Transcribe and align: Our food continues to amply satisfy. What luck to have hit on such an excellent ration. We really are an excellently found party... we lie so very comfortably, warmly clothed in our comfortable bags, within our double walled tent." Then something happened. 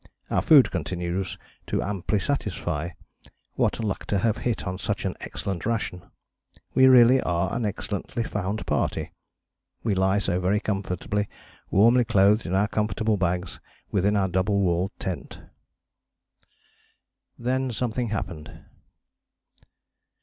Our 0.31 0.41
food 0.41 0.71
continues 0.71 1.37
to 1.67 1.83
amply 1.83 2.17
satisfy. 2.17 2.89
What 3.53 3.79
luck 3.83 4.07
to 4.07 4.17
have 4.17 4.37
hit 4.37 4.65
on 4.65 4.79
such 4.79 5.05
an 5.05 5.13
excellent 5.19 5.63
ration. 5.63 6.01
We 6.73 6.87
really 6.87 7.21
are 7.21 7.53
an 7.53 7.65
excellently 7.67 8.23
found 8.23 8.65
party... 8.65 9.11
we 9.83 9.93
lie 9.93 10.17
so 10.17 10.39
very 10.39 10.59
comfortably, 10.59 11.29
warmly 11.69 12.03
clothed 12.03 12.47
in 12.47 12.55
our 12.55 12.67
comfortable 12.67 13.17
bags, 13.17 13.59
within 13.91 14.17
our 14.17 14.27
double 14.27 14.61
walled 14.61 14.91
tent." 14.97 15.39
Then 17.37 17.71
something 17.71 18.07
happened. 18.07 18.59